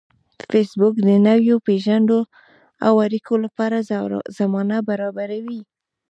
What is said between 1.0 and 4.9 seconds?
د نویو پیژندنو او اړیکو لپاره زمینه